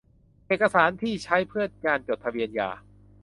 [0.47, 2.69] เอกสารที่ใช้เพื่อการจดทะเบียนหย่า